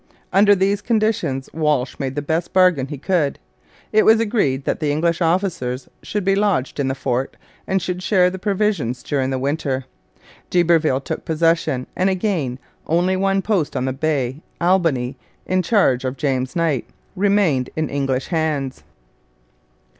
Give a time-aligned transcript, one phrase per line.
[0.33, 3.37] Under these conditions, Walsh made the best bargain he could.
[3.91, 8.01] It was agreed that the English officers should be lodged in the fort and should
[8.01, 9.85] share the provisions during the winter.
[10.49, 16.17] D'Iberville took possession; and again, only one post on the Bay Albany, in charge of
[16.17, 18.83] James Knight remained in English hands.